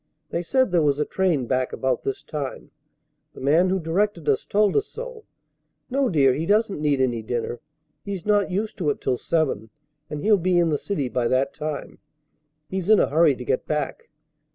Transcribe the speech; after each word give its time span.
They 0.31 0.41
said 0.41 0.71
there 0.71 0.81
was 0.81 0.97
a 0.97 1.05
train 1.05 1.45
back 1.45 1.71
about 1.71 2.01
this 2.03 2.23
time. 2.23 2.71
The 3.35 3.39
man 3.39 3.69
who 3.69 3.79
directed 3.79 4.27
us 4.29 4.45
told 4.45 4.75
us 4.75 4.87
so. 4.87 5.25
No, 5.91 6.09
dear, 6.09 6.33
he 6.33 6.47
doesn't 6.47 6.81
need 6.81 6.99
any 6.99 7.21
dinner. 7.21 7.59
He's 8.03 8.25
not 8.25 8.49
used 8.49 8.79
to 8.79 8.89
it 8.89 8.99
till 8.99 9.19
seven, 9.19 9.69
and 10.09 10.19
he'll 10.23 10.37
be 10.39 10.57
in 10.57 10.69
the 10.69 10.79
city 10.79 11.07
by 11.07 11.27
that 11.27 11.53
time. 11.53 11.99
He's 12.67 12.89
in 12.89 12.99
a 12.99 13.09
hurry 13.09 13.35
to 13.35 13.45
get 13.45 13.67
back. 13.67 14.09